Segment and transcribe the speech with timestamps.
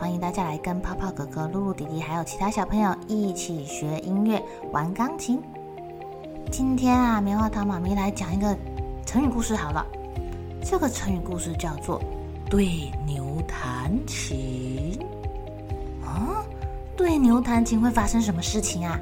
[0.00, 5.38] 欢迎大家来跟泡泡哥哥、露露弟弟还有其他小朋友一起学音乐、玩钢琴。
[6.50, 8.56] 今天啊，棉花糖妈咪来讲一个
[9.04, 9.86] 成语故事好了。
[10.64, 12.00] 这个成语故事叫做
[12.48, 14.98] “对牛弹琴”。
[16.02, 16.42] 啊，
[16.96, 18.98] 对牛弹琴会发生什么事情啊？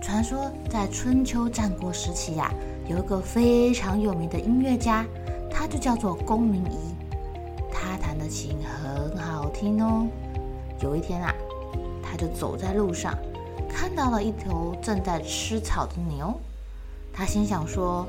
[0.00, 2.54] 传说在春秋战国时期呀、啊，
[2.88, 5.04] 有一个非常有名的音乐家，
[5.50, 6.91] 他就叫做公明仪。
[8.32, 10.06] 琴很好听哦。
[10.80, 11.34] 有一天啊，
[12.02, 13.14] 他就走在路上，
[13.68, 16.32] 看到了一头正在吃草的牛。
[17.12, 18.06] 他心想说：“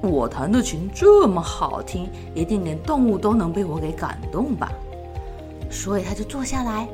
[0.00, 4.72] 我弹的琴这么好听，一定连动物都能被我给感动吧。”
[5.70, 6.88] 所以他就坐下来，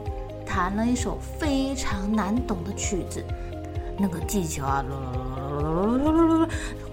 [0.44, 3.24] 弹了一首非常难懂的曲子。
[3.96, 4.84] 那个技巧啊，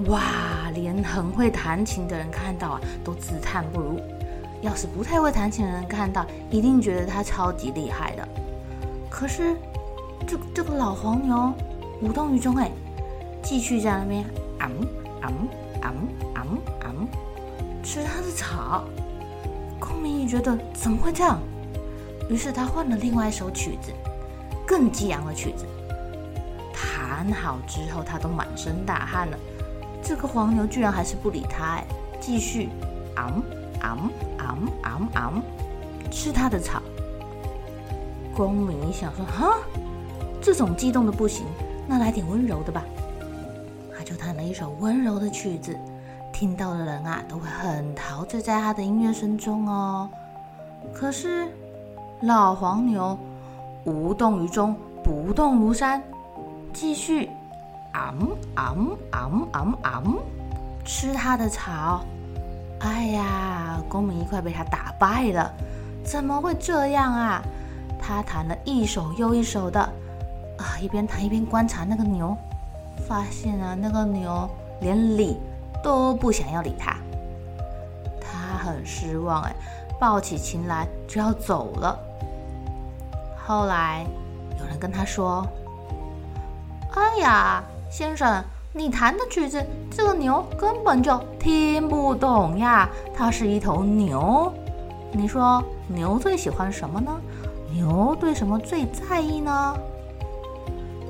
[0.05, 3.99] 哇，连很会弹琴的人看到啊，都自叹不如。
[4.61, 8.27] 要是不太会弹琴的人看到，一定觉得他超级厉害的。
[9.09, 9.55] 可是，
[10.27, 11.53] 这这个老黄牛
[12.01, 12.71] 无动于衷，哎，
[13.41, 14.23] 继续在那边
[14.59, 14.71] 昂
[15.21, 15.33] 昂
[15.81, 15.93] 昂
[16.35, 16.47] 昂
[16.81, 17.07] 昂
[17.83, 18.83] 吃他的草。
[19.79, 21.39] 公明仪觉得怎么会这样？
[22.29, 23.91] 于是他换了另外一首曲子，
[24.65, 25.65] 更激昂的曲子。
[26.71, 29.37] 弹好之后，他都满身大汗了。
[30.01, 31.85] 这个黄牛居然还是不理他，哎，
[32.19, 32.69] 继续
[33.15, 33.33] 啊
[33.81, 34.09] 昂
[34.39, 35.43] 昂昂昂
[36.09, 36.81] 吃他的草。
[38.35, 39.57] 公明想说：“哈，
[40.41, 41.45] 这种激动的不行，
[41.87, 42.83] 那来点温柔的吧。”
[43.95, 45.77] 他就弹了一首温柔的曲子，
[46.31, 50.09] 听到的人啊都会很陶醉在他的音乐声中哦。
[50.93, 51.47] 可是
[52.21, 53.17] 老黄牛
[53.83, 56.01] 无动于衷，不动如山，
[56.73, 57.29] 继续
[57.93, 58.15] 昂
[58.55, 60.17] 昂昂昂昂
[60.85, 62.01] 吃他的草。
[62.83, 65.53] 哎呀，公明仪快被他打败了！
[66.03, 67.41] 怎么会这样啊？
[68.01, 72.35] 他弹了一首又一首的，啊，一边弹一边观察那个牛，
[73.07, 74.49] 发现啊，那个牛
[74.79, 75.37] 连理
[75.83, 76.95] 都不想要理他。
[78.19, 79.55] 他很失望，哎，
[79.99, 81.99] 抱起琴来就要走了。
[83.45, 84.03] 后来
[84.59, 85.45] 有人跟他说
[86.97, 88.43] ：“哎呀，先生。”
[88.73, 92.89] 你弹的曲子，这个牛根本就听不懂呀！
[93.13, 94.51] 它是一头牛，
[95.11, 97.11] 你说牛最喜欢什么呢？
[97.73, 99.75] 牛对什么最在意呢？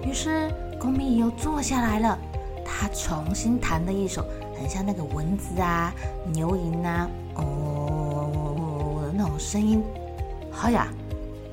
[0.04, 2.18] 于是公明又坐下来了，
[2.66, 4.26] 他重新弹了一首
[4.58, 5.94] 很像那个蚊子啊、
[6.34, 9.84] 牛吟啊、哦的那种声音。
[10.64, 10.88] 哎呀，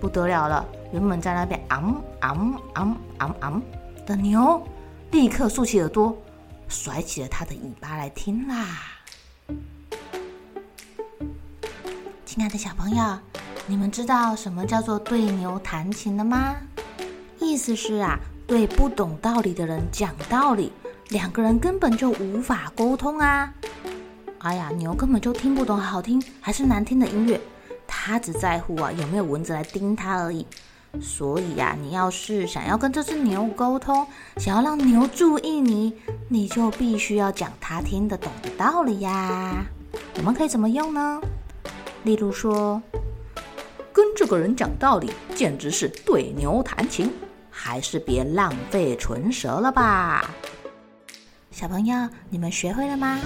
[0.01, 0.65] 不得了了！
[0.91, 3.63] 原本在那边昂昂昂昂昂
[4.07, 4.59] 的牛。
[5.11, 6.17] 立刻竖起耳朵，
[6.69, 8.67] 甩起了他的尾巴来听啦！
[12.27, 13.19] 亲爱的小朋友，
[13.67, 16.55] 你们知道什么叫做对牛弹琴了吗？
[17.41, 20.71] 意思是啊，对不懂道理的人讲道理，
[21.09, 23.53] 两个人根本就无法沟通啊！
[24.41, 27.41] 哎呀，牛根本就听不懂好听还是难听的音乐，
[27.87, 30.47] 他只在乎啊有没有蚊子来叮他而已。
[31.01, 34.07] 所以呀、啊，你要是想要跟这只牛沟通，
[34.37, 35.95] 想要让牛注意你，
[36.29, 39.65] 你就必须要讲它听得懂的道理呀。
[40.17, 41.21] 我们可以怎么用呢？
[42.05, 42.83] 例如说，
[43.93, 47.13] 跟这个人讲道理，简直是对牛弹琴，
[47.51, 50.31] 还是别浪费唇舌了吧。
[51.51, 53.19] 小朋友，你们学会了吗？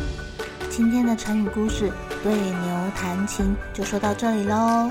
[0.69, 1.93] 今天的成语故事
[2.25, 4.91] “对牛弹琴”就说到这里喽。